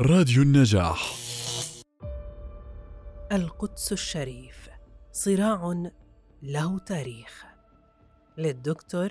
[0.00, 1.14] راديو النجاح.
[3.32, 4.68] القدس الشريف
[5.12, 5.90] صراع
[6.42, 7.44] له تاريخ.
[8.38, 9.10] للدكتور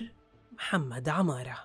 [0.52, 1.58] محمد عمارة.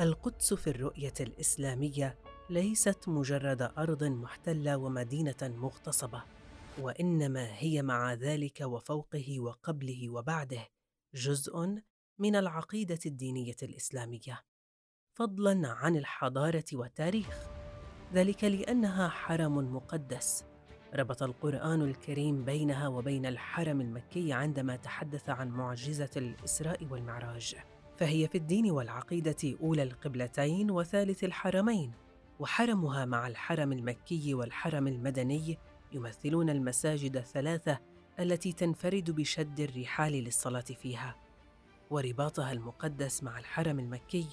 [0.00, 2.18] القدس في الرؤية الإسلامية
[2.50, 6.22] ليست مجرد أرض محتلة ومدينة مغتصبة
[6.78, 10.68] وإنما هي مع ذلك وفوقه وقبله وبعده
[11.14, 11.80] جزء
[12.18, 14.42] من العقيدة الدينية الإسلامية.
[15.16, 17.38] فضلا عن الحضارة والتاريخ.
[18.14, 20.44] ذلك لأنها حرم مقدس.
[20.94, 27.56] ربط القرآن الكريم بينها وبين الحرم المكي عندما تحدث عن معجزة الإسراء والمعراج.
[27.96, 31.92] فهي في الدين والعقيدة أولى القبلتين وثالث الحرمين
[32.38, 35.58] وحرمها مع الحرم المكي والحرم المدني
[35.92, 37.78] يمثلون المساجد الثلاثة
[38.20, 41.16] التي تنفرد بشد الرحال للصلاة فيها.
[41.90, 44.26] ورباطها المقدس مع الحرم المكي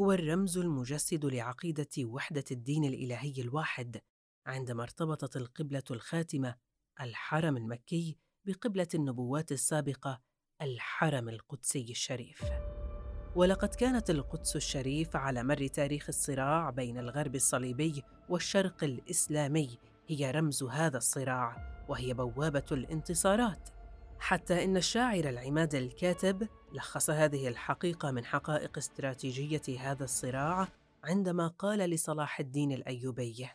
[0.00, 4.00] هو الرمز المجسد لعقيدة وحدة الدين الإلهي الواحد
[4.46, 6.54] عندما ارتبطت القبلة الخاتمة
[7.00, 10.20] الحرم المكي بقبلة النبوات السابقة
[10.62, 12.44] الحرم القدسي الشريف.
[13.36, 20.62] ولقد كانت القدس الشريف على مر تاريخ الصراع بين الغرب الصليبي والشرق الإسلامي هي رمز
[20.62, 23.77] هذا الصراع وهي بوابة الانتصارات.
[24.18, 30.68] حتى إن الشاعر العماد الكاتب لخص هذه الحقيقة من حقائق استراتيجية هذا الصراع
[31.04, 33.48] عندما قال لصلاح الدين الايوبي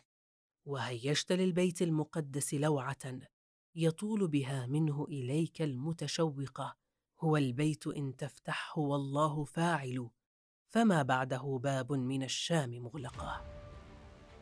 [0.66, 3.18] وهيجت للبيت المقدس لوعة
[3.74, 6.76] يطول بها منه إليك المتشوقه
[7.20, 10.08] هو البيت إن تفتحه والله فاعل
[10.68, 13.44] فما بعده باب من الشام مغلقه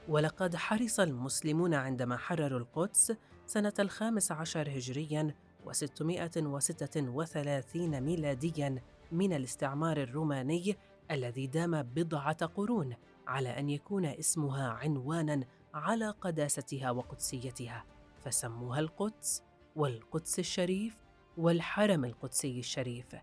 [0.08, 3.12] ولقد حرص المسلمون عندما حرروا القدس
[3.46, 5.34] سنة الخامس عشر هجريا
[5.66, 8.82] و636 ميلادياً
[9.12, 10.76] من الاستعمار الروماني
[11.10, 12.94] الذي دام بضعة قرون
[13.26, 17.84] على أن يكون اسمها عنواناً على قداستها وقدسيتها
[18.20, 19.42] فسموها القدس
[19.76, 21.02] والقدس الشريف
[21.36, 23.16] والحرم القدسي الشريف.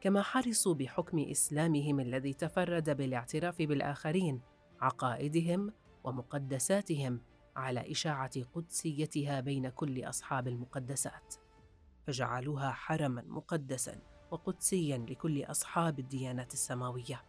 [0.00, 4.40] كما حرصوا بحكم إسلامهم الذي تفرد بالاعتراف بالآخرين
[4.80, 5.72] عقائدهم
[6.04, 7.20] ومقدساتهم
[7.56, 11.47] على إشاعة قدسيتها بين كل أصحاب المقدسات.
[12.08, 17.24] فجعلوها حرما مقدسا وقدسيا لكل أصحاب الديانات السماوية.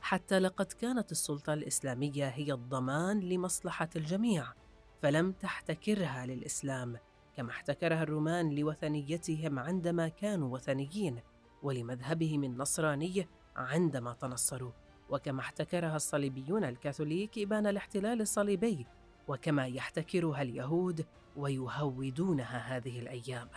[0.00, 4.46] حتى لقد كانت السلطة الإسلامية هي الضمان لمصلحة الجميع
[4.96, 6.96] فلم تحتكرها للإسلام
[7.36, 11.20] كما احتكرها الرومان لوثنيتهم عندما كانوا وثنيين
[11.62, 14.72] ولمذهبهم النصراني عندما تنصروا
[15.10, 18.86] وكما احتكرها الصليبيون الكاثوليك ابان الاحتلال الصليبي
[19.28, 21.06] وكما يحتكرها اليهود
[21.36, 23.48] ويهودونها هذه الأيام.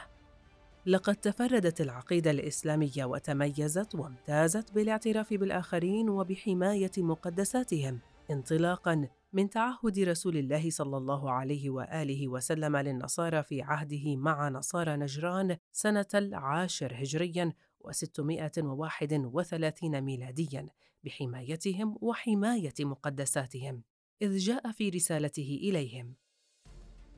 [0.88, 8.00] لقد تفردت العقيدة الإسلامية وتميزت وامتازت بالاعتراف بالآخرين وبحماية مقدساتهم
[8.32, 14.96] انطلاقا من تعهد رسول الله صلى الله عليه وآله وسلم للنصارى في عهده مع نصارى
[14.98, 17.54] نجران سنة العاشر هجريا
[17.88, 20.68] و631 ميلاديا
[21.04, 23.84] بحمايتهم وحماية مقدساتهم
[24.22, 26.16] إذ جاء في رسالته إليهم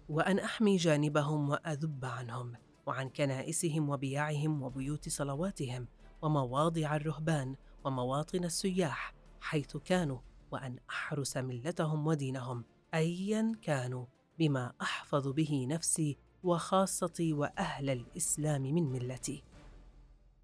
[0.10, 5.88] وأن أحمي جانبهم وأذب عنهم وعن كنائسهم وبياعهم وبيوت صلواتهم
[6.22, 7.56] ومواضع الرهبان
[7.86, 10.20] ومواطن السياح حيث كانوا
[10.52, 14.06] وأن أحرس ملتهم ودينهم ايا كانوا
[14.40, 19.44] بما أحفظ به نفسي وخاصتي وأهل الإسلام من ملتي.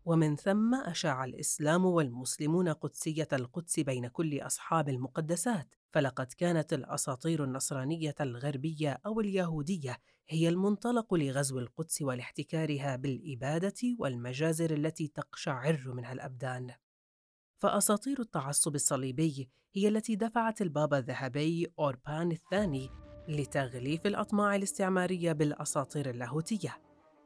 [0.06, 8.16] ومن ثم أشاع الإسلام والمسلمون قدسية القدس بين كل أصحاب المقدسات فلقد كانت الأساطير النصرانية
[8.22, 9.98] الغربية أو اليهودية
[10.30, 16.72] هي المنطلق لغزو القدس ولاحتكارها بالإبادة والمجازر التي تقشعر منها الأبدان.
[17.58, 22.90] فأساطير التعصب الصليبي هي التي دفعت البابا الذهبي أوربان الثاني
[23.28, 26.78] لتغليف الأطماع الاستعمارية بالأساطير اللاهوتية.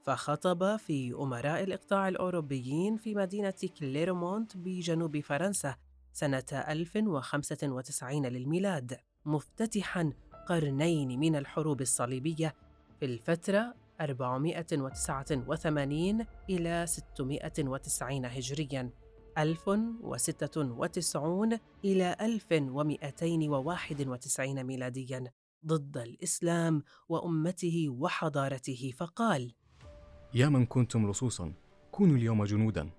[0.04, 5.76] فخطب في أمراء الإقطاع الأوروبيين في مدينة كليرمونت بجنوب فرنسا
[6.18, 10.14] سنة 1095 للميلاد مفتتحا
[10.48, 12.56] قرنين من الحروب الصليبية
[13.00, 18.90] في الفترة 489 إلى 690 هجرياً
[19.38, 25.32] 1096 إلى 1291 ميلادياً
[25.66, 28.94] ضد الإسلام وأمته وحضارته.
[28.98, 29.54] فقال:
[30.34, 31.54] يا من كنتم لصوصا
[31.92, 32.97] كونوا اليوم جنودا.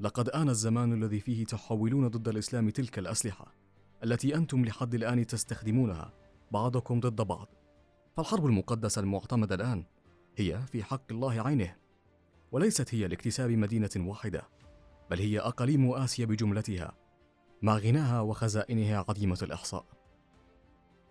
[0.00, 3.54] لقد آن الزمان الذي فيه تحولون ضد الإسلام تلك الأسلحة
[4.04, 6.14] التي أنتم لحد الآن تستخدمونها
[6.52, 7.48] بعضكم ضد بعض.
[8.16, 9.84] فالحرب المقدسة المعتمدة الآن
[10.36, 11.76] هي في حق الله عينه
[12.52, 14.42] وليست هي لاكتساب مدينة واحدة
[15.10, 16.94] بل هي أقاليم آسيا بجملتها
[17.62, 19.86] مع غناها وخزائنها عديمة الإحصاء.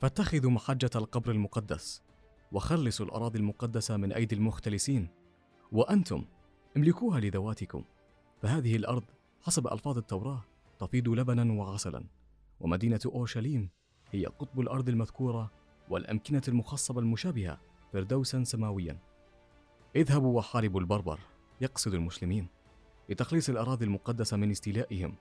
[0.02, 2.04] فاتخذوا محجة القبر المقدس
[2.52, 5.10] وخلصوا الأراضي المقدسة من أيدي المختلسين
[5.72, 6.26] وأنتم
[6.78, 7.84] املكوها لذواتكم.
[8.42, 9.04] فهذه الأرض
[9.42, 10.44] حسب ألفاظ التوراة
[10.80, 12.04] تفيض لبنا وعسلا
[12.60, 13.70] ومدينة أورشليم
[14.12, 15.52] هي قطب الأرض المذكورة
[15.90, 17.60] والأمكنة المخصبة المشابهة
[17.94, 19.00] فردوسا سماويا.
[19.96, 21.20] اذهبوا وحاربوا البربر
[21.62, 22.48] يقصد المسلمين
[23.10, 25.16] لتخليص الأراضي المقدسة من استيلائهم.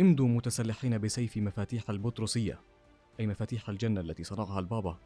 [0.00, 2.60] امضوا متسلحين بسيف مفاتيح البطرسية
[3.20, 4.98] أي مفاتيح الجنة التي صنعها البابا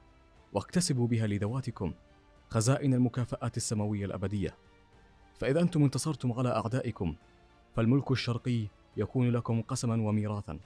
[0.53, 1.93] واكتسبوا بها لذواتكم
[2.49, 4.57] خزائن المكافآت السماوية الأبدية.
[5.39, 7.17] فإذا أنتم انتصرتم على أعدائكم
[7.77, 10.59] فالملك الشرقي يكون لكم قسما وميراثا.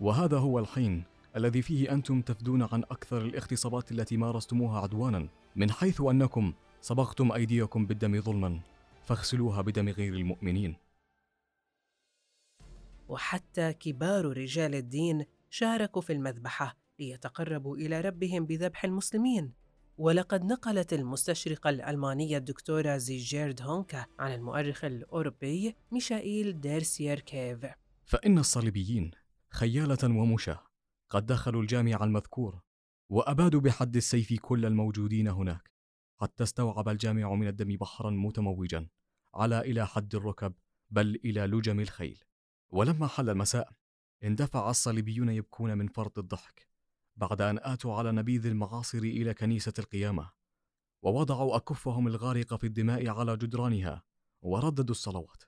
[0.00, 1.04] وهذا هو الحين
[1.36, 7.86] الذي فيه أنتم تفدون عن أكثر الاغتصابات التي مارستموها عدوانا من حيث أنكم صبغتم أيديكم
[7.86, 8.60] بالدم ظلما
[9.04, 10.76] فاغسلوها بدم غير المؤمنين.
[13.08, 19.52] وحتى كبار رجال الدين شاركوا في المذبحة ليتقربوا إلى ربهم بذبح المسلمين.
[19.98, 27.66] ولقد نقلت المستشرقة الألمانية الدكتورة زيجيرد هونكا عن المؤرخ الأوروبي ميشائيل ديرسيير كيف.
[28.04, 29.10] فإن الصليبيين
[29.50, 30.62] خيالة ومشاة
[31.10, 32.60] قد دخلوا الجامع المذكور
[33.08, 35.70] وأبادوا بحد السيف كل الموجودين هناك
[36.20, 38.88] حتى استوعب الجامع من الدم بحرا متموجا
[39.34, 40.54] على إلى حد الركب
[40.90, 42.24] بل إلى لجم الخيل.
[42.70, 43.72] ولما حل المساء
[44.24, 46.67] اندفع الصليبيون يبكون من فرط الضحك.
[47.18, 50.30] بعد أن آتوا على نبيذ المعاصر إلى كنيسة القيامة
[51.02, 54.02] ووضعوا أكفهم الغارقة في الدماء على جدرانها
[54.42, 55.42] ورددوا الصلوات.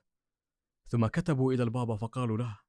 [0.87, 2.59] ثم كتبوا إلى البابا فقالوا له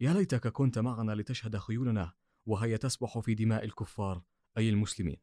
[0.00, 2.12] يا ليتك كنت معنا لتشهد خيولنا
[2.46, 4.22] وهي تسبح في دماء الكفار
[4.58, 5.16] أي المسلمين.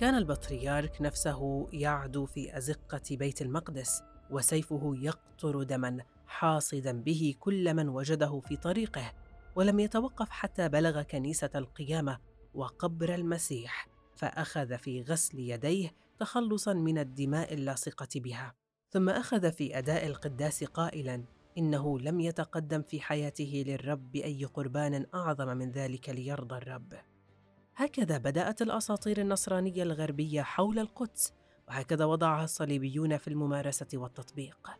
[0.00, 7.88] كان البطريرك نفسه يعدو في أزقة بيت المقدس وسيفه يقطر دما حاصدا به كل من
[7.88, 9.12] وجده في طريقه.
[9.56, 12.18] ولم يتوقف حتى بلغ كنيسة القيامة
[12.54, 18.54] وقبر المسيح فأخذ في غسل يديه تخلصا من الدماء اللاصقة بها.
[18.90, 21.24] ثم أخذ في أداء القداس قائلا
[21.58, 26.94] إنه لم يتقدم في حياته للرب بأي قربان أعظم من ذلك ليرضى الرب.
[27.76, 31.32] هكذا بدأت الأساطير النصرانية الغربية حول القدس
[31.68, 34.70] وهكذا وضعها الصليبيون في الممارسة والتطبيق.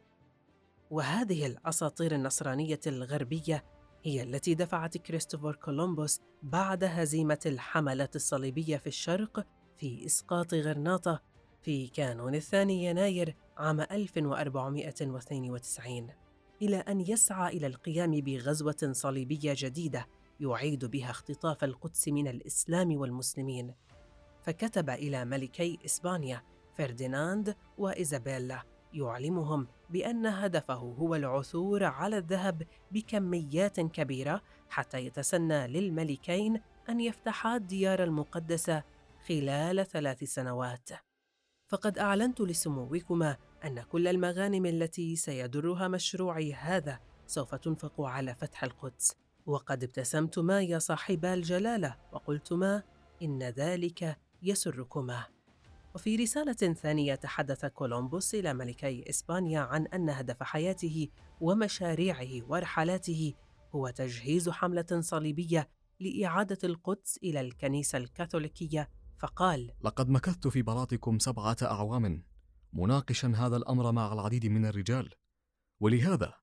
[0.90, 3.64] وهذه الأساطير النصرانية الغربية
[4.06, 9.46] هي التي دفعت كريستوفر كولومبوس بعد هزيمة الحملة الصليبية في الشرق
[9.76, 11.22] في إسقاط غرناطة
[11.62, 16.10] في كانون الثاني يناير عام 1492
[16.62, 20.06] إلى أن يسعى إلى القيام بغزوة صليبية جديدة
[20.40, 23.74] يعيد بها اختطاف القدس من الإسلام والمسلمين.
[24.42, 26.42] فكتب إلى ملكي إسبانيا
[26.74, 28.62] فرديناند وإيزابيلا
[28.92, 38.04] يعلمهم بأن هدفه هو العثور على الذهب بكميات كبيرة حتى يتسنى للملكين أن يفتحا الديار
[38.04, 38.82] المقدسة
[39.28, 40.90] خلال ثلاث سنوات.
[41.66, 49.16] فقد أعلنت لسموكما أن كل المغانم التي سيدرها مشروعي هذا سوف تنفق على فتح القدس،
[49.46, 52.82] وقد ابتسمتما يا صاحبا الجلالة وقلتما
[53.22, 55.24] إن ذلك يسركما.
[55.94, 61.08] وفي رسالة ثانية تحدث كولومبوس إلى ملكي إسبانيا عن أن هدف حياته
[61.40, 63.34] ومشاريعه ورحلاته
[63.74, 65.70] هو تجهيز حملة صليبية
[66.00, 72.24] لإعادة القدس إلى الكنيسة الكاثوليكية فقال: لقد مكثت في بلاطكم سبعة أعوام
[72.72, 75.10] مناقشا هذا الأمر مع العديد من الرجال،
[75.80, 76.34] ولهذا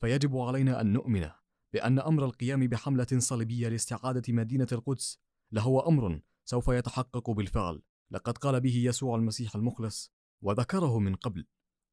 [0.00, 1.30] فيجب علينا أن نؤمن
[1.72, 5.18] بأن أمر القيام بحملة صليبية لاستعادة مدينة القدس
[5.52, 7.82] لهو أمر سوف يتحقق بالفعل.
[8.14, 11.46] لقد قال به يسوع المسيح المخلص وذكره من قبل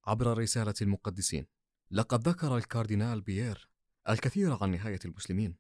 [0.06, 1.48] عبر رسالة المقدسين.
[1.92, 3.70] لقد ذكر الكاردينال بيير
[4.10, 5.58] الكثير عن نهاية المسلمين.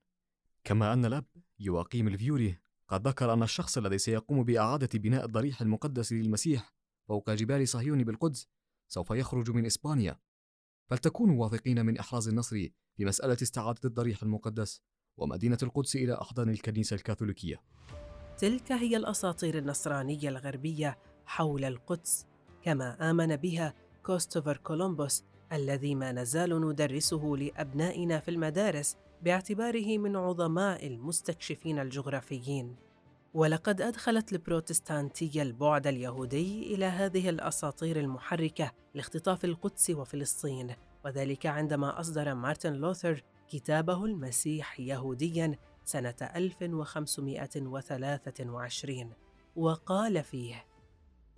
[0.63, 1.25] كما أن الأب
[1.59, 6.73] يواقيم الفيوري قد ذكر أن الشخص الذي سيقوم بإعادة بناء الضريح المقدس للمسيح
[7.07, 8.47] فوق جبال صهيون بالقدس
[8.87, 10.19] سوف يخرج من إسبانيا.
[10.89, 14.81] فلتكونوا واثقين من إحراز النصر في مسألة استعادة الضريح المقدس
[15.17, 17.61] ومدينة القدس إلى أحضان الكنيسة الكاثوليكية.
[18.41, 22.25] تلك هي الأساطير النصرانية الغربية حول القدس
[22.61, 23.73] كما آمن بها
[24.05, 32.75] كوستوفر كولومبوس الذي ما نزال ندرسه لأبنائنا في المدارس باعتباره من عظماء المستكشفين الجغرافيين.
[33.33, 42.33] ولقد أدخلت البروتستانتيه البعد اليهودي إلى هذه الأساطير المحركة لاختطاف القدس وفلسطين وذلك عندما أصدر
[42.33, 49.13] مارتن لوثر كتابه المسيح يهوديا سنة 1523
[49.55, 50.65] وقال فيه: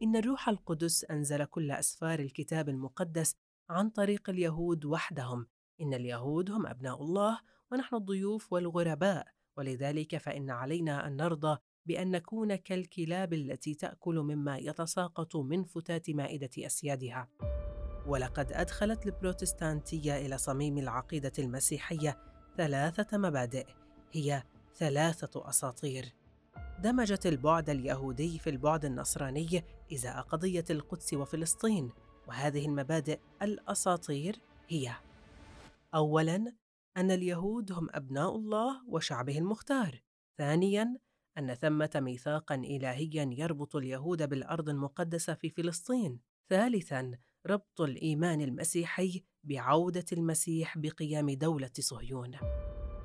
[0.04, 3.36] إن الروح القدس أنزل كل أسفار الكتاب المقدس
[3.70, 5.48] عن طريق اليهود وحدهم،
[5.82, 7.40] إن اليهود هم أبناء الله
[7.72, 15.36] ونحن الضيوف والغرباء، ولذلك فإن علينا أن نرضى بأن نكون كالكلاب التي تأكل مما يتساقط
[15.36, 17.30] من فتات مائدة أسيادها.
[18.08, 22.18] ولقد أدخلت البروتستانتية إلى صميم العقيدة المسيحية
[22.58, 23.66] ثلاثة مبادئ.
[24.14, 24.44] هي
[24.76, 26.14] ثلاثة أساطير.
[26.80, 31.92] دمجت البعد اليهودي في البعد النصراني إزاء قضية القدس وفلسطين،
[32.28, 34.96] وهذه المبادئ الأساطير هي:
[35.96, 36.54] أولاً
[36.98, 40.02] أن اليهود هم أبناء الله وشعبه المختار.
[40.38, 40.98] ثانياً
[41.38, 46.20] أن ثمة ميثاقاً إلهياً يربط اليهود بالأرض المقدسة في فلسطين.
[46.50, 47.12] ثالثاً
[47.48, 52.32] ربط الإيمان المسيحي بعودة المسيح بقيام دولة صهيون.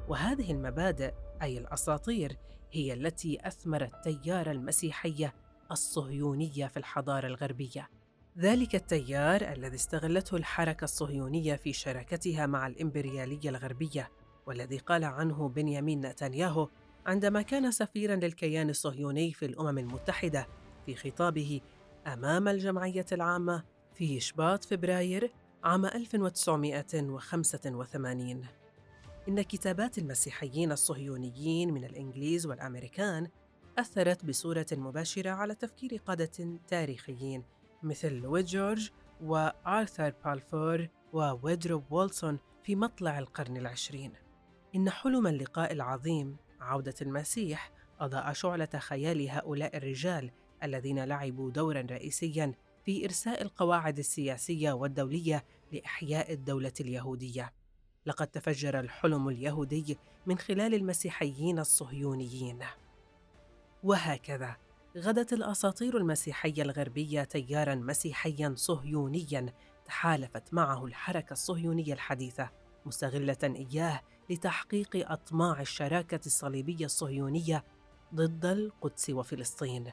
[0.09, 1.13] وهذه المبادئ
[1.43, 2.37] أي الأساطير
[2.73, 5.35] هي التي أثمرت تيار المسيحية
[5.71, 7.89] الصهيونية في الحضارة الغربية.
[8.39, 14.11] ذلك التيار الذي استغلته الحركة الصهيونية في شراكتها مع الإمبريالية الغربية،
[14.47, 16.69] والذي قال عنه بنيامين نتنياهو
[17.07, 20.47] عندما كان سفيرا للكيان الصهيوني في الأمم المتحدة
[20.87, 21.61] في خطابه
[22.07, 25.33] أمام الجمعية العامة في شباط فبراير
[25.65, 28.68] عام 1985
[29.29, 33.29] إن كتابات المسيحيين الصهيونيين من الإنجليز والأمريكان
[33.79, 37.45] أثرت بصورة مباشرة على تفكير قادة تاريخيين
[37.83, 38.91] مثل لويد جورج
[39.23, 44.13] وآرثر بالفور وويدرو وولسون في مطلع القرن العشرين
[44.75, 50.31] إن حلم اللقاء العظيم عودة المسيح أضاء شعلة خيال هؤلاء الرجال
[50.63, 52.55] الذين لعبوا دورا رئيسيا
[52.85, 57.58] في إرساء القواعد السياسية والدولية لإحياء الدولة اليهودية.
[58.09, 62.59] لقد تفجر الحلم اليهودي من خلال المسيحيين الصهيونيين.
[63.83, 64.57] وهكذا
[64.97, 69.53] غدت الأساطير المسيحية الغربية تياراً مسيحياً صهيونياً
[69.87, 72.51] تحالفت معه الحركة الصهيونية الحديثة
[72.87, 74.01] مستغلة إياه
[74.31, 77.65] لتحقيق أطماع الشراكة الصليبية الصهيونية
[78.15, 79.93] ضد القدس وفلسطين.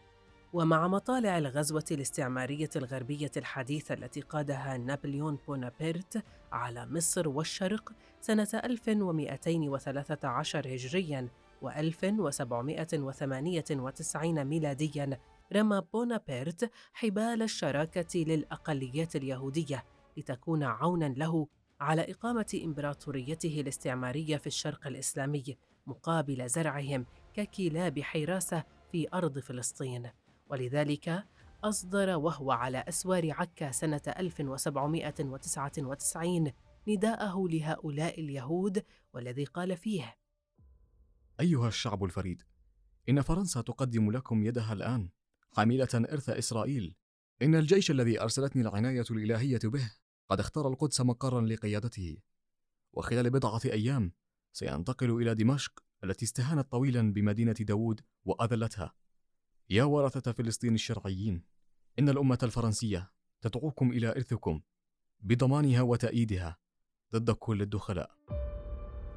[0.56, 10.76] ومع مطالع الغزوة الاستعمارية الغربية الحديثة التي قادها نابليون بونابرت على مصر والشرق سنة 1213
[10.76, 11.28] هجرياً
[11.62, 15.20] و 1798 ميلادياً
[15.54, 19.86] رمى بونابرت حبال الشراكة للأقليات اليهودية
[20.18, 21.48] لتكون عوناً له
[21.80, 25.58] على إقامة إمبراطوريته الاستعمارية في الشرق الإسلامي
[25.88, 30.10] مقابل زرعهم ككلاب حراسة في أرض فلسطين.
[30.50, 31.26] ولذلك
[31.64, 36.52] أصدر وهو على أسوار عكا سنة 1799
[36.88, 38.84] نداءه لهؤلاء اليهود
[39.14, 40.18] والذي قال فيه:
[41.40, 42.44] أيها الشعب الفريد،
[43.10, 45.10] إن فرنسا تقدم لكم يدها الآن
[45.52, 46.96] حاملة إرث إسرائيل.
[47.42, 49.92] إن الجيش الذي أرسلتني العناية الإلهية به
[50.30, 52.18] قد اختار القدس مقرا لقيادته،
[52.94, 54.12] وخلال بضعة أيام
[54.54, 58.94] سينتقل إلى دمشق التي استهانت طويلا بمدينة داوود وأذلتها.
[59.70, 61.44] يا ورثة فلسطين الشرعيين
[62.00, 64.62] إن الأمة الفرنسية تدعوكم إلى إرثكم
[65.20, 66.58] بضمانها وتأييدها
[67.16, 68.12] ضد كل الدخلاء.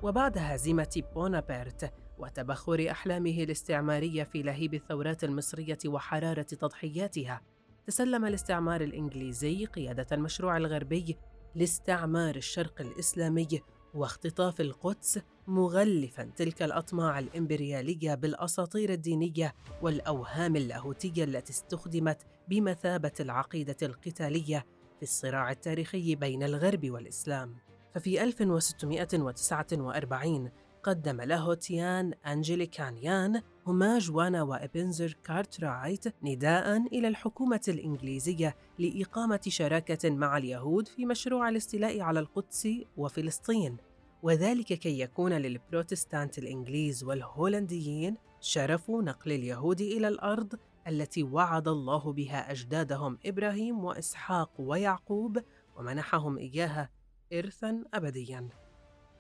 [0.03, 7.41] وبعد هزيمة بونابرت وتبخر أحلامه الاستعمارية في لهيب الثورات المصرية وحرارة تضحياتها
[7.87, 11.17] تسلم الاستعمار الإنجليزي قيادة المشروع الغربي
[11.55, 13.49] لاستعمار الشرق الإسلامي
[13.95, 24.67] واختطاف القدس مغلفا تلك الأطماع الإمبريالية بالأساطير الدينية والأوهام اللاهوتية التي استخدمت بمثابة العقيدة القتالية
[24.97, 27.57] في الصراع التاريخي بين الغرب والإسلام.
[27.95, 30.51] ففي 1649
[30.83, 40.37] قدم له تيان أنجليكانيان هما جوانا وإبنزر كارترايت نداء إلى الحكومة الإنجليزية لإقامة شراكة مع
[40.37, 43.77] اليهود في مشروع الاستيلاء على القدس وفلسطين.
[44.23, 50.55] وذلك كي يكون للبروتستانت الإنجليز والهولنديين شرف نقل اليهود إلى الأرض
[50.89, 55.39] التي وعد الله بها أجدادهم إبراهيم وإسحاق ويعقوب
[55.77, 56.91] ومنحهم إياها
[57.33, 58.49] إرثاً أبدياً.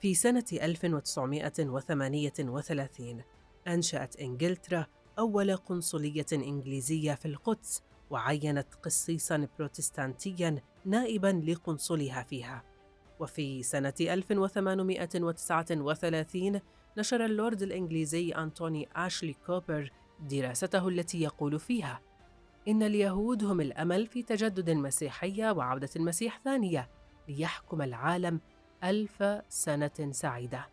[0.00, 3.23] في سنة 1938
[3.69, 4.87] أنشأت إنجلترا
[5.19, 12.67] أول قنصلية إنجليزية في القدس وعينت قسيساً بروتستانتياً نائباً لقنصلها فيها.
[13.20, 16.60] وفي سنة 1839
[16.98, 22.00] نشر اللورد الإنجليزي أنتوني آشلي كوبر دراسته التي يقول فيها
[22.68, 26.90] إن اليهود هم الأمل في تجدد المسيحية وعودة المسيح ثانية
[27.28, 28.40] ليحكم العالم
[28.84, 30.66] ألف سنة سعيدة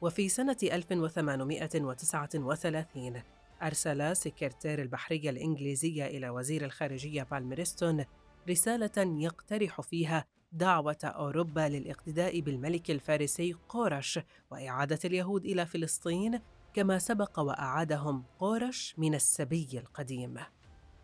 [0.00, 3.22] وفي سنة 1839
[3.62, 8.04] أرسل سكرتير البحرية الإنجليزية إلى وزير الخارجية بالميرستون
[8.48, 14.18] رسالة يقترح فيها دعوة أوروبا للاقتداء بالملك الفارسي قورش
[14.50, 16.40] وإعادة اليهود إلى فلسطين
[16.74, 20.38] كما سبق وأعادهم قورش من السبي القديم.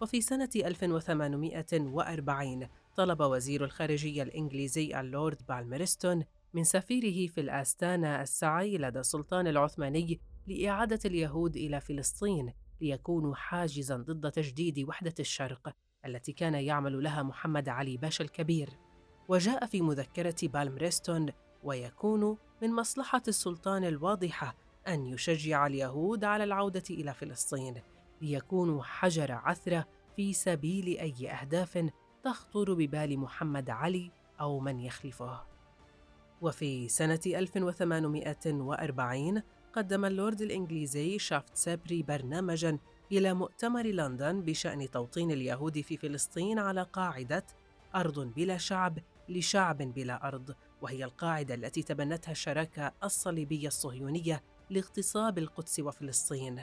[0.01, 6.25] وفي سنة 1840 طلب وزير الخارجية الإنجليزي اللورد بالمرستون
[6.55, 14.31] من سفيره في الآستانة السعي لدى السلطان العثماني لإعادة اليهود إلى فلسطين ليكونوا حاجزاً ضد
[14.31, 15.75] تجديد وحدة الشرق
[16.07, 18.88] التي كان يعمل لها محمد علي باشا الكبير.
[19.29, 21.27] وجاء في مذكرة بالمرستون
[21.65, 24.55] ويكون من مصلحة السلطان الواضحة
[24.89, 27.75] أن يشجع اليهود على العودة إلى فلسطين
[28.23, 31.91] ليكونوا حجر عثرة في سبيل أي أهداف
[32.23, 35.43] تخطر ببال محمد علي أو من يخلفه.
[36.41, 39.43] وفي سنة 1840
[39.73, 42.79] قدم اللورد الإنجليزي شافت سابري برنامجاً
[43.13, 47.47] إلى مؤتمر لندن بشأن توطين اليهود في فلسطين على قاعدة
[47.95, 55.81] أرض بلا شعب لشعب بلا أرض، وهي القاعدة التي تبنتها الشراكة الصليبية الصهيونية لاغتصاب القدس
[55.81, 56.61] وفلسطين.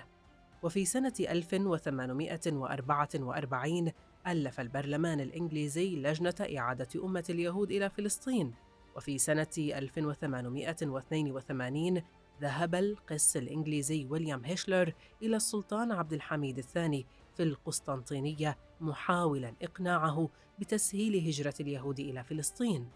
[0.64, 3.92] وفي سنة 1844
[4.28, 8.54] ألف البرلمان الإنجليزي لجنة إعادة أمة اليهود إلى فلسطين
[8.96, 12.02] وفي سنة 1882
[12.42, 17.06] ذهب القس الإنجليزي ويليام هيشلر إلى السلطان عبد الحميد الثاني
[17.36, 20.29] في القسطنطينية محاولا إقناعه
[20.60, 22.89] بتسهيل هجرة اليهود إلى فلسطين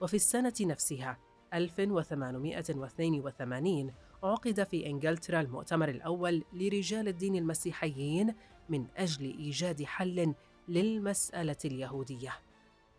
[0.00, 1.18] وفي السنة نفسها
[1.54, 8.34] 1882 عقد في إنجلترا المؤتمر الأول لرجال الدين المسيحيين
[8.68, 10.34] من أجل إيجاد حل
[10.68, 12.32] للمسألة اليهودية.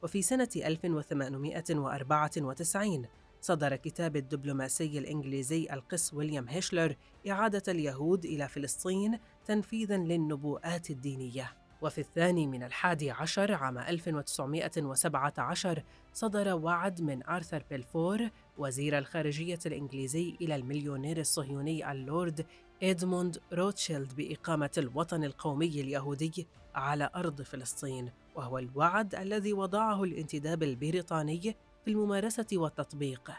[0.04, 3.06] وفي سنة 1894
[3.42, 6.96] صدر كتاب الدبلوماسي الإنجليزي القس ويليام هيشلر
[7.30, 11.61] إعادة اليهود إلى فلسطين تنفيذاً للنبوءات الدينية.
[11.82, 15.84] وفي الثاني من الحادي عشر عام 1917
[16.14, 22.46] صدر وعد من آرثر بيلفور وزير الخارجية الإنجليزي إلى المليونير الصهيوني اللورد
[22.84, 28.12] إدموند روتشيلد بإقامة الوطن القومي اليهودي على أرض فلسطين.
[28.36, 33.32] وهو الوعد الذي وضعه الانتداب البريطاني في الممارسة والتطبيق.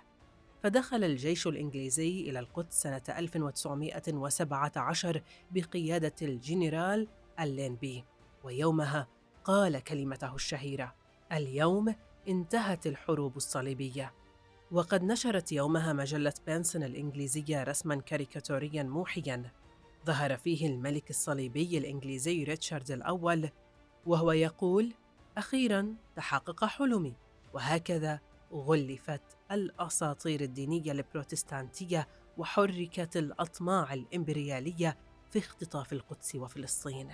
[0.62, 7.08] فدخل الجيش الإنجليزي إلى القدس سنة 1917 بقيادة الجنرال
[7.40, 8.04] اللينبي
[8.44, 9.08] ويومها
[9.44, 10.94] قال كلمته الشهيرة
[11.32, 11.94] اليوم
[12.28, 14.14] انتهت الحروب الصليبية.
[14.70, 19.50] وقد نشرت يومها مجلة بنسون الإنجليزية رسماً كاريكاتورياً موحياً.
[20.06, 23.50] ظهر فيه الملك الصليبي الإنجليزي ريتشارد الأول
[24.06, 24.94] وهو يقول
[25.36, 27.16] أخيراً تحقق حلمي.
[27.52, 28.20] وهكذا
[28.52, 34.98] غلفت الأساطير الدينية البروتستانتية وحركت الأطماع الإمبريالية
[35.30, 37.08] في اختطاف القدس وفلسطين.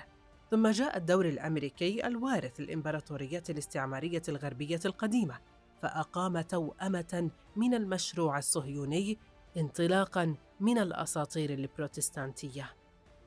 [0.51, 5.39] ثم جاء الدور الأمريكي الوارث للإمبراطوريات الاستعمارية الغربية القديمة
[5.83, 9.19] فأقام توأمة من المشروع الصهيوني
[9.57, 12.75] انطلاقاً من الأساطير البروتستانتية.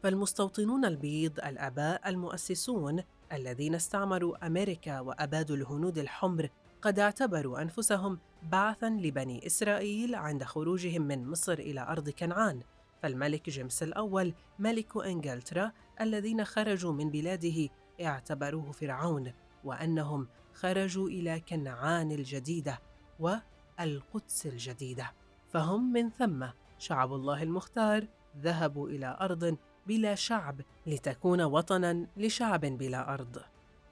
[0.03, 3.03] فالمستوطنون البيض الآباء المؤسسون
[3.33, 6.49] الذين استعمروا أمريكا وأبادوا الهنود الحمر
[6.81, 8.19] قد اعتبروا أنفسهم
[8.51, 12.61] بعثاً لبني إسرائيل عند خروجهم من مصر إلى أرض كنعان.
[13.01, 17.69] فالملك جيمس الأول ملك إنجلترا الذين خرجوا من بلاده
[18.01, 19.33] اعتبروه فرعون
[19.63, 22.79] وأنهم خرجوا إلى كنعان الجديدة
[23.19, 25.11] والقدس الجديدة.
[25.49, 26.45] فهم من ثم
[26.77, 33.41] شعب الله المختار ذهبوا إلى أرض بلا شعب لتكون وطنا لشعب بلا أرض.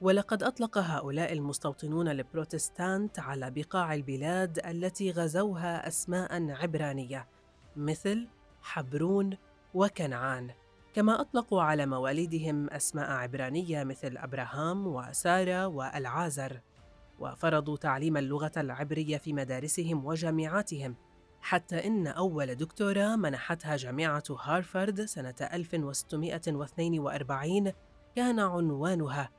[0.00, 7.28] ولقد أطلق هؤلاء المستوطنون البروتستانت على بقاع البلاد التي غزوها أسماء عبرانية
[7.76, 8.28] مثل
[8.62, 9.36] حبرون
[9.74, 10.50] وكنعان.
[10.94, 16.60] كما أطلقوا على مواليدهم أسماء عبرانية مثل أبراهام وسارة والعازر
[17.18, 20.96] وفرضوا تعليم اللغة العبرية في مدارسهم وجامعاتهم
[21.40, 27.72] حتى إن أول دكتوراه منحتها جامعة هارفارد سنة 1642
[28.16, 29.30] كان عنوانها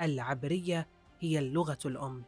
[0.00, 0.88] العبرية
[1.20, 2.24] هي اللغة الأم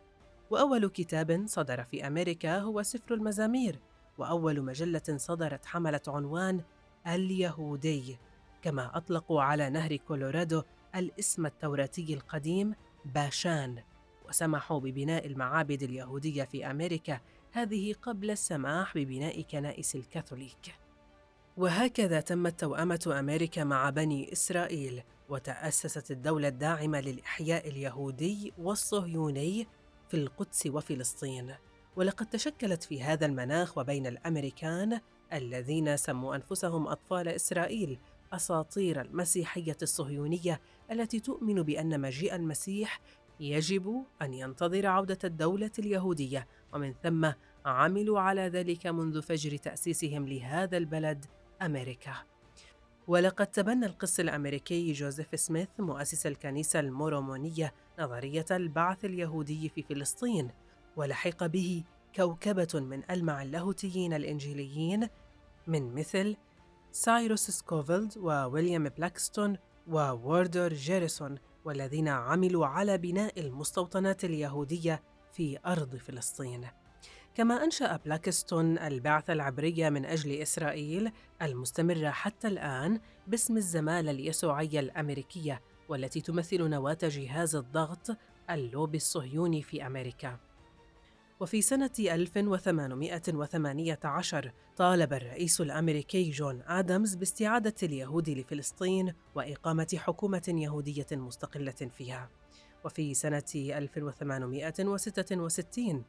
[0.51, 3.81] وأول كتاب صدر في أمريكا هو سفر المزامير.
[4.23, 6.61] وأول مجلة صدرت حملت عنوان
[7.07, 8.19] اليهودي
[8.63, 10.63] كما أطلقوا على نهر كولورادو
[10.97, 13.83] الاسم التوراتي القديم باشان.
[14.29, 17.21] وسمحوا ببناء المعابد اليهودية في أمريكا
[17.53, 20.75] هذه قبل السماح ببناء كنائس الكاثوليك.
[21.57, 29.67] وهكذا تمت توأمة أمريكا مع بني إسرائيل وتأسست الدولة الداعمة للإحياء اليهودي والصهيوني
[30.09, 31.55] في القدس وفلسطين.
[31.97, 35.01] ولقد تشكلت في هذا المناخ وبين الأمريكان
[35.33, 37.99] الذين سموا أنفسهم أطفال إسرائيل
[38.33, 43.01] أساطير المسيحية الصهيونية التي تؤمن بأن مجيء المسيح
[43.41, 46.47] يجب أن ينتظر عودة الدولة اليهودية.
[46.73, 47.31] ومن ثم
[47.67, 51.25] عملوا على ذلك منذ فجر تأسيسهم لهذا البلد
[51.63, 52.15] أمريكا.
[53.07, 60.51] ولقد تبنى القس الأمريكي جوزيف سميث مؤسس الكنيسة المورومونية نظرية البعث اليهودي في فلسطين.
[60.97, 61.85] ولحق به
[62.17, 65.09] كوكبة من ألمع اللاهوتيين الإنجيليين
[65.67, 66.37] من مثل
[66.93, 69.57] سايروس سكوفيلد وويليام بلاكستون
[69.89, 75.03] ووردر كريسون والذين عملوا على بناء المستوطنات اليهودية
[75.33, 76.67] في أرض فلسطين.
[77.35, 85.63] كما أنشأ بلاكستون البعثة العبرية من أجل إسرائيل المستمرة حتى الآن باسم الزمالة اليسوعية الأمريكية
[85.89, 88.17] والتي تمثل نواة جهاز الضغط
[88.51, 90.52] اللوبي الصهيوني في أمريكا.
[91.43, 101.91] وفي سنة 1818 طالب الرئيس الأمريكي جون آدمز باستعادة اليهود لفلسطين وإقامة حكومة يهودية مستقلة
[101.97, 102.31] فيها.
[102.85, 106.05] وفي سنة 1866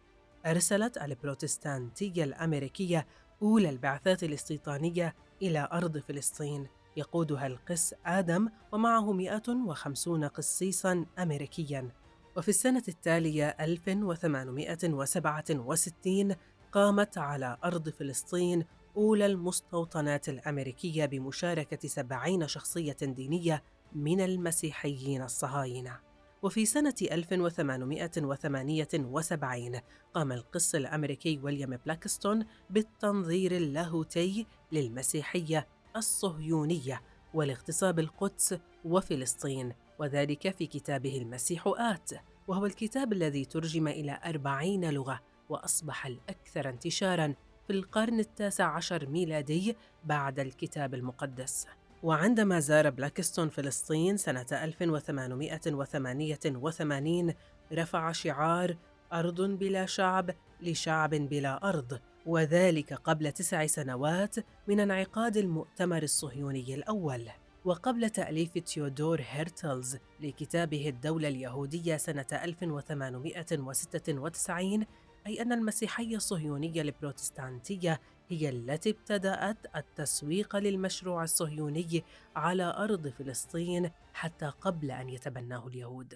[0.45, 3.07] أرسلت البروتستانتية الأمريكية
[3.41, 6.67] أولى البعثات الاستيطانية إلى أرض فلسطين
[6.97, 12.02] يقودها القس آدم ومعه 150 قسيساً أمريكياً
[12.37, 16.35] وفي السنة التالية 1867
[16.71, 18.65] قامت على أرض فلسطين
[18.97, 23.63] أولى المستوطنات الأمريكية بمشاركة سبعين شخصية دينية
[23.95, 25.99] من المسيحيين الصهاينة.
[26.43, 29.79] وفي سنة 1878
[30.13, 37.01] قام القس الأمريكي ويليام بلاكستون بالتنظير اللاهوتي للمسيحية الصهيونية
[37.33, 39.73] والاغتصاب القدس وفلسطين.
[39.99, 42.11] وذلك في كتابه المسيح آت
[42.47, 47.35] وهو الكتاب الذي ترجم إلى أربعين لغة وأصبح الأكثر انتشاراً
[47.67, 49.75] في القرن التاسع عشر ميلادي
[50.05, 51.67] بعد الكتاب المقدس.
[52.03, 57.33] وعندما زار بلاكستون فلسطين سنة 1888
[57.73, 58.77] رفع شعار
[59.13, 64.35] أرض بلا شعب لشعب بلا أرض وذلك قبل تسع سنوات
[64.67, 67.29] من انعقاد المؤتمر الصهيوني الأول.
[67.65, 74.85] وقبل تأليف تيودور هيرتلز لكتابه الدولة اليهودية سنة 1896
[75.27, 82.03] أي أن المسيحية الصهيونية البروتستانتية هي التي ابتدأت التسويق للمشروع الصهيوني
[82.35, 86.15] على أرض فلسطين حتى قبل أن يتبناه اليهود.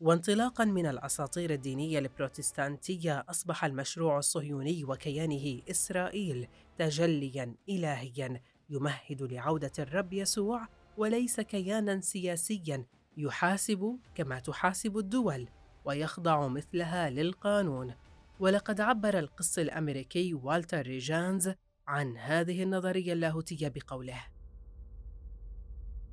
[0.00, 8.40] وانطلاقا من الأساطير الدينية البروتستانتية أصبح المشروع الصهيوني وكيانه إسرائيل تجليا الهيا
[8.70, 15.48] يمهد لعودة الرب يسوع وليس كيانا سياسيا يحاسب كما تحاسب الدول
[15.84, 17.94] ويخضع مثلها للقانون.
[18.40, 21.50] ولقد عبر القس الأمريكي والتر ريجانز
[21.86, 24.26] عن هذه النظرية اللاهوتية بقوله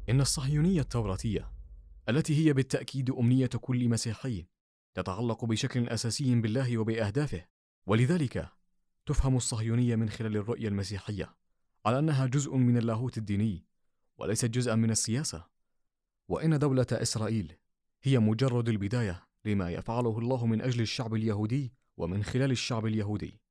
[0.10, 1.52] إن الصهيونية التوراتية
[2.10, 4.46] التي هي بالتأكيد أمنية كل مسيحي
[4.94, 7.46] تتعلق بشكل أساسي بالله وبأهدافه
[7.86, 8.48] ولذلك
[9.06, 11.36] تفهم الصهيونية من خلال الرؤية المسيحية.
[11.86, 13.66] على أنها جزء من اللاهوت الديني
[14.18, 15.46] وليست جزءا من السياسة.
[16.28, 17.54] وإن دولة إسرائيل
[18.04, 23.42] هي مجرد البداية لما يفعله الله من أجل الشعب اليهودي ومن خلال الشعب اليهودي.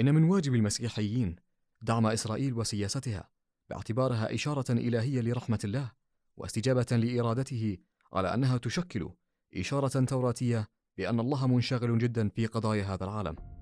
[0.00, 1.36] إن من واجب المسيحيين
[1.82, 3.30] دعم إسرائيل وسياستها
[3.70, 5.92] باعتبارها إشارة إلهية لرحمة الله
[6.36, 7.78] واستجابة لإرادته
[8.12, 9.10] على أنها تشكل
[9.56, 13.53] إشارة توراتية بأن الله منشغل جدا في قضايا هذا العالم.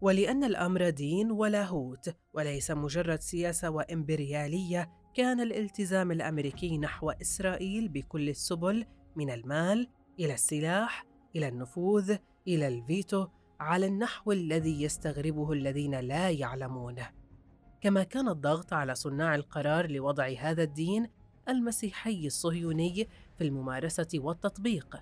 [0.00, 8.86] ولأن الأمر دين ولاهوت وليس مجرد سياسة وإمبريالية كان الالتزام الأمريكي نحو إسرائيل بكل السبل
[9.16, 9.88] من المال
[10.20, 11.06] إلى السلاح
[11.36, 12.16] إلى النفوذ
[12.48, 13.26] إلى الفيتو
[13.60, 17.10] على النحو الذي يستغربه الذين لا يعلمونه.
[17.80, 21.08] كما كان الضغط على صناع القرار لوضع هذا الدين
[21.48, 24.96] المسيحي الصهيوني في الممارسة والتطبيق.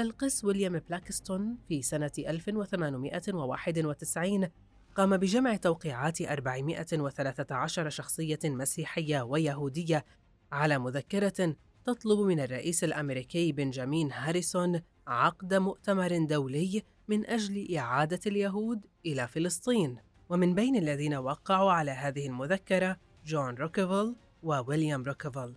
[0.00, 4.48] فالقس ويليام بلاكستون في سنة 1891
[4.96, 10.04] قام بجمع توقيعات 413 شخصية مسيحية ويهودية
[10.52, 18.86] على مذكرة تطلب من الرئيس الأمريكي بنجامين هاريسون عقد مؤتمر دولي من أجل إعادة اليهود
[19.06, 19.98] إلى فلسطين.
[20.28, 25.56] ومن بين الذين وقعوا على هذه المذكرة جون روكفيل وويليام روكفيل.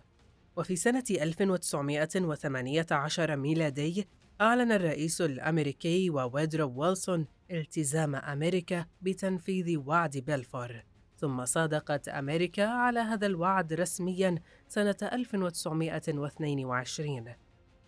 [0.56, 4.06] وفي سنة 1918 ميلادي
[4.40, 10.82] أعلن الرئيس الأمريكي وودرو ويلسون التزام أمريكا بتنفيذ وعد بلفور
[11.16, 17.34] ثم صادقت أمريكا على هذا الوعد رسمياً سنة 1922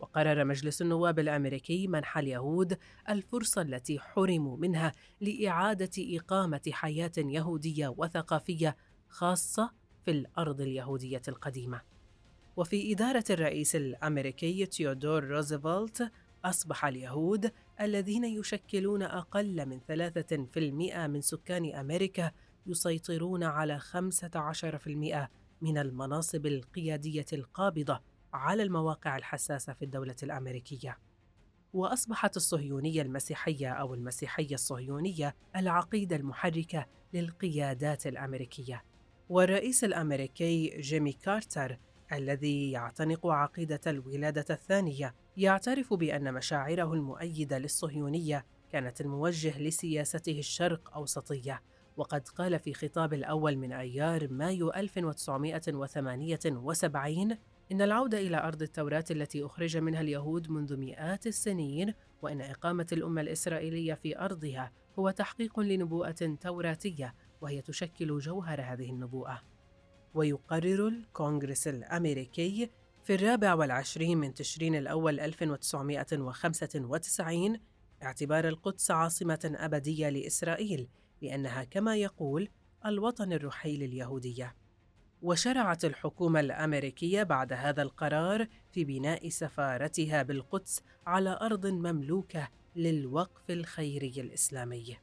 [0.01, 2.79] وقرر مجلس النواب الأمريكي منح اليهود
[3.09, 8.77] الفرصة التي حرموا منها لإعادة إقامة حياة يهودية وثقافية
[9.09, 9.71] خاصة
[10.05, 11.81] في الأرض اليهودية القديمة.
[12.57, 16.11] وفي إدارة الرئيس الأمريكي تيودور روزفلت
[16.47, 22.31] أصبح اليهود الذين يشكلون أقل من 3% من سكان أمريكا
[22.67, 25.29] يسيطرون على 15%
[25.61, 28.01] من المناصب القيادية القابضة
[28.33, 30.99] على المواقع الحساسة في الدولة الأمريكية.
[31.73, 38.85] وأصبحت الصهيونية المسيحية أو المسيحية الصهيونية العقيدة المحركة للقيادات الأمريكية.
[39.29, 41.79] والرئيس الأمريكي جيمي كارتر
[42.13, 45.15] الذي يعتنق عقيدة الولادة الثانية.
[45.37, 51.63] يعترف بأن مشاعره المؤيدة للصهيونية كانت الموجه لسياسته الشرق أوسطية
[51.97, 57.37] وقد قال في خطاب الأول من أيار مايو 1978
[57.73, 63.21] إن العودة إلى أرض التوراة التي أخرج منها اليهود منذ مئات السنين وإن إقامة الأمة
[63.21, 69.43] الإسرائيلية في أرضها هو تحقيق لنبوءة توراتية وهي تشكل جوهر هذه النبوءة.
[70.17, 72.71] ويقرر الكونغرس الأمريكي
[73.05, 77.61] في الرابع والعشرين من تشرين الأول 1995
[78.03, 80.89] اعتبار القدس عاصمة أبدية لإسرائيل
[81.23, 82.49] لأنها كما يقول
[82.87, 84.55] الوطن الروحي لليهودية.
[85.23, 94.13] وشرعت الحكومة الأمريكية بعد هذا القرار في بناء سفارتها بالقدس على أرض مملوكة للوقف الخيري
[94.17, 94.97] الإسلامي.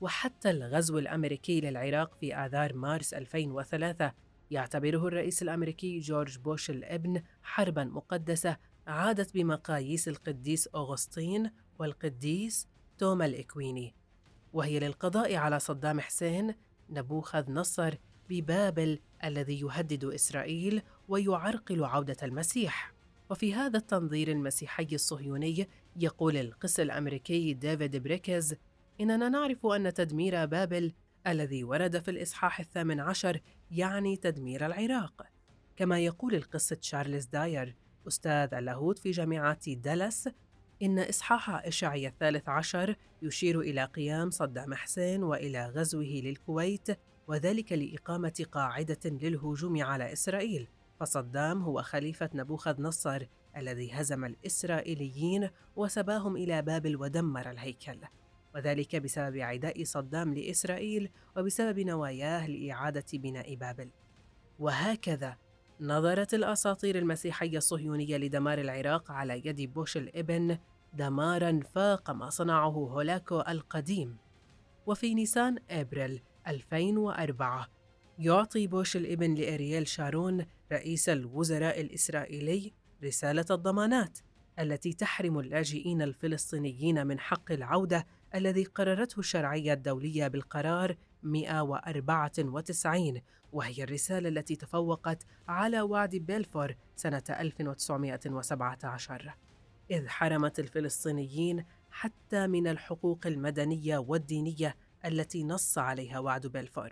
[0.00, 4.12] وحتى الغزو الأمريكي للعراق في آذار مارس 2003
[4.50, 13.94] يعتبره الرئيس الأمريكي جورج بوش الإبن حربا مقدسة عادت بمقاييس القديس أغسطين والقديس توما الإكويني.
[14.52, 16.54] وهي للقضاء على صدام حسين
[16.90, 17.94] نبوخذ نصر
[18.28, 22.94] ببابل الذي يهدد إسرائيل ويعرقل عودة المسيح.
[23.30, 28.54] وفي هذا التنظير المسيحي الصهيوني يقول القس الأمريكي ديفيد بريكز
[29.00, 30.92] إننا نعرف أن تدمير بابل
[31.26, 35.26] الذي ورد في الإصحاح الثامن عشر يعني تدمير العراق.
[35.76, 37.76] كما يقول القس تشارلز داير
[38.08, 40.28] أستاذ اللاهوت في جامعة دالاس
[40.82, 46.88] إن إصحاح إشعيا الثالث عشر يشير إلى قيام صدام حسين وإلى غزوه للكويت
[47.28, 50.68] وذلك لإقامة قاعدة للهجوم على إسرائيل.
[51.00, 57.98] فصدام هو خليفة نبوخذ نصر الذي هزم الإسرائيليين وسباهم إلى بابل ودمر الهيكل.
[58.54, 63.90] وذلك بسبب عداء صدام لإسرائيل وبسبب نواياه لإعادة بناء بابل.
[64.58, 65.36] وهكذا
[65.80, 70.58] نظرت الأساطير المسيحية الصهيونية لدمار العراق على يد بوش الإبن
[70.94, 74.16] دمارا فاق ما صنعه هولاكو القديم.
[74.86, 77.68] وفي نيسان أبريل 2004
[78.18, 82.72] يعطي بوش الإبن لإرييل شارون رئيس الوزراء الإسرائيلي
[83.04, 84.18] رسالة الضمانات
[84.58, 93.20] التي تحرم اللاجئين الفلسطينيين من حق العودة الذي قررته الشرعية الدولية بالقرار 194
[93.52, 99.34] وهي الرسالة التي تفوقت على وعد بيلفور سنة 1917
[99.90, 106.90] إذ حرمت الفلسطينيين حتى من الحقوق المدنية والدينية التي نص عليها وعد بيلفور.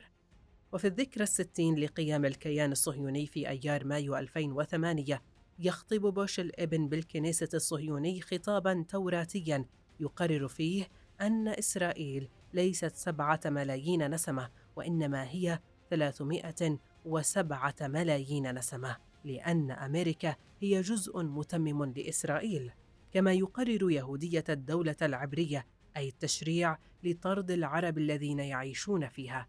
[0.73, 5.23] وفي الذكرى الستين لقيام الكيان الصهيوني في أيار مايو 2008
[5.59, 9.65] يخطب بوش الإبن بالكنيسة الصهيوني خطابا توراتيا
[10.01, 10.89] يقرر فيه
[11.21, 15.59] أن إسرائيل ليست سبعة ملايين نسمة وإنما هي
[15.91, 22.73] 307 ملايين نسمة لأن أمريكا هي جزء متمم لإسرائيل.
[23.13, 29.49] كما يقرر يهودية الدولة العبرية أي التشريع لطرد العرب الذين يعيشون فيها.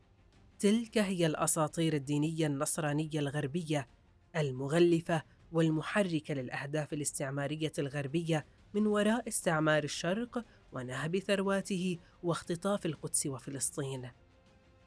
[0.60, 3.88] تلك هي الأساطير الدينية النصرانية الغربية
[4.36, 14.10] المغلفة والمحركة للأهداف الاستعمارية الغربية من وراء استعمار الشرق ونهب ثرواته واختطاف القدس وفلسطين.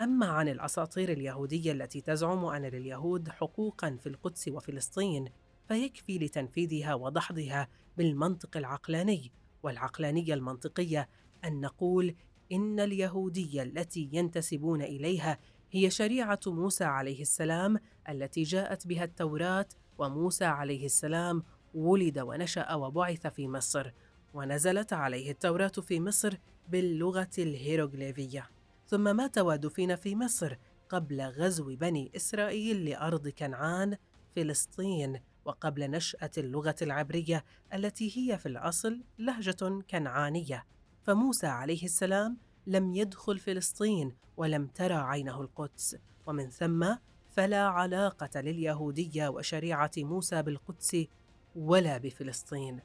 [0.01, 5.29] أما عن الأساطير اليهودية التي تزعم أن لليهود حقوقاً في القدس وفلسطين
[5.69, 11.09] فيكفي لتنفيذها ودحضها بالمنطق العقلاني والعقلانية المنطقية
[11.45, 12.15] أن نقول
[12.53, 15.39] إن اليهودية التي ينتسبون إليها
[15.73, 19.67] هي شريعة موسى عليه السلام التي جاءت بها التوراة
[19.99, 21.43] وموسى عليه السلام
[21.75, 23.91] ولد ونشأ وبعث في مصر.
[24.35, 26.35] ونزلت عليه التوراة في مصر
[26.69, 28.51] باللغة الهيروغليفية.
[28.87, 30.57] ثم مات ودفن في مصر
[30.89, 33.97] قبل غزو بني إسرائيل لأرض كنعان
[34.37, 40.67] فلسطين وقبل نشأة اللغة العبرية التي هي في الأصل لهجة كنعانية.
[41.03, 45.97] فموسى عليه السلام لم يدخل فلسطين ولم ترى عينه القدس.
[46.27, 46.95] ومن ثم
[47.29, 50.97] فلا علاقة لليهودية وشريعة موسى بالقدس
[51.57, 52.81] ولا بفلسطين.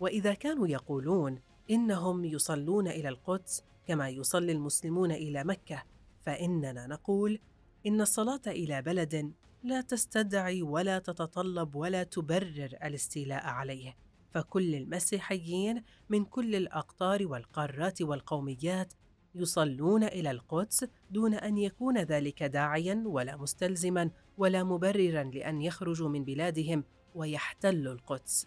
[0.00, 5.82] وإذا كانوا يقولون إنهم يصلون إلى القدس كما يصلي المسلمون إلى مكة
[6.20, 7.40] فإننا نقول
[7.86, 9.32] إن الصلاة إلى بلد
[9.62, 13.96] لا تستدعي ولا تتطلب ولا تبرر الاستيلاء عليه
[14.30, 18.92] فكل المسيحيين من كل الأقطار والقارات والقوميات
[19.34, 26.24] يصلون إلى القدس دون أن يكون ذلك داعيا ولا مستلزما ولا مبررا لأن يخرجوا من
[26.24, 26.84] بلادهم
[27.14, 28.46] ويحتلوا القدس.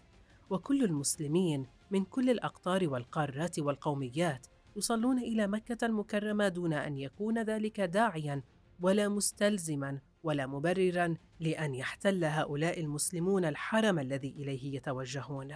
[0.50, 7.80] وكل المسلمين من كل الأقطار والقارات والقوميات يصلون إلى مكة المكرمة دون أن يكون ذلك
[7.80, 8.42] داعيا
[8.80, 15.54] ولا مستلزما ولا مبررا لأن يحتل هؤلاء المسلمون الحرم الذي إليه يتوجهون.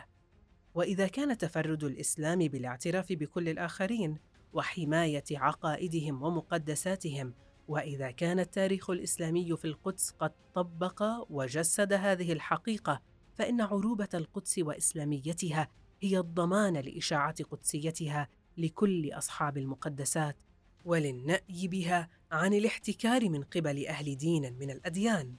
[0.74, 4.18] وإذا كان تفرد الإسلام بالاعتراف بكل الآخرين
[4.53, 7.35] وحماية عقائدهم ومقدساتهم
[7.68, 13.03] وإذا كان التاريخ الإسلامي في القدس قد طبق وجسد هذه الحقيقة
[13.38, 15.68] فإن عروبة القدس وإسلاميتها
[16.01, 20.37] هي الضمان لإشاعة قدسيتها لكل أصحاب المقدسات
[20.85, 25.35] وللنأي بها عن الاحتكار من قبل أهل دين من الأديان.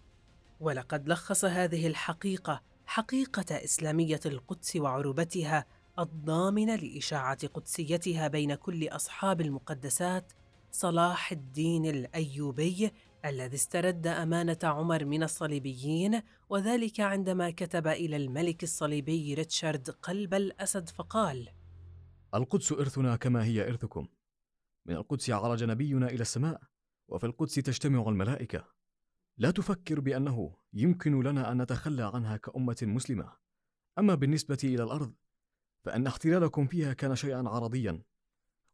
[0.59, 5.65] ولقد لخص هذه الحقيقة حقيقة إسلامية القدس وعروبتها
[5.99, 10.31] الضامنة لإشاعة قدسيتها بين كل أصحاب المقدسات
[10.71, 12.91] صلاح الدين الأيوبي
[13.25, 20.89] الذي استرد أمانة عمر من الصليبيين وذلك عندما كتب إلى الملك الصليبي ريتشارد قلب الأسد
[20.89, 21.49] فقال:
[22.33, 24.07] القدس إرثنا كما هي إرثكم.
[24.85, 26.61] من القدس عرج نبينا إلى السماء،
[27.07, 28.67] وفي القدس تجتمع الملائكة.
[29.37, 33.33] لا تفكر بأنه يمكن لنا أن نتخلى عنها كأمة مسلمة.
[33.99, 35.13] أما بالنسبة إلى الأرض،
[35.85, 38.03] فأن احتلالكم فيها كان شيئا عرضيا،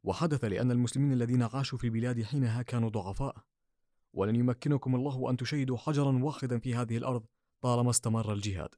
[0.03, 3.45] وحدث لأن المسلمين الذين عاشوا في البلاد حينها كانوا ضعفاء،
[4.15, 7.23] ولن يمكنكم الله أن تشيدوا حجرا واحدا في هذه الأرض
[7.61, 8.69] طالما استمر الجهاد.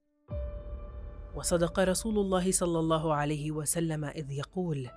[1.36, 4.89] وصدق رسول الله صلى الله عليه وسلم إذ يقول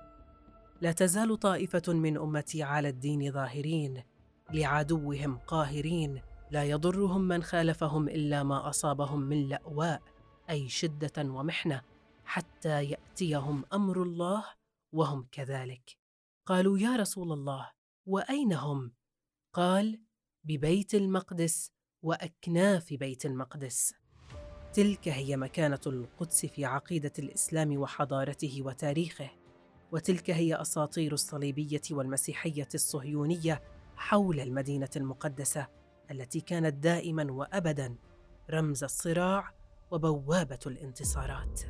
[0.81, 4.03] لا تزال طائفة من أمتي على الدين ظاهرين
[4.53, 10.01] لعدوهم قاهرين لا يضرهم من خالفهم إلا ما أصابهم من لأواء
[10.49, 11.81] أي شدة ومحنة
[12.25, 14.45] حتى يأتيهم أمر الله
[14.91, 15.97] وهم كذلك
[16.45, 17.71] قالوا يا رسول الله
[18.05, 18.91] وأين هم
[19.53, 20.01] قال
[20.43, 21.71] ببيت المقدس
[22.03, 23.93] واكناف بيت المقدس.
[24.73, 29.29] تلك هي مكانة القدس في عقيدة الإسلام وحضارته وتاريخه
[29.91, 33.61] وتلك هي أساطير الصليبية والمسيحية الصهيونية
[33.95, 35.67] حول المدينة المقدسة
[36.11, 37.95] التي كانت دائما وابدا
[38.51, 39.53] رمز الصراع
[39.91, 41.61] وبوابة الانتصارات.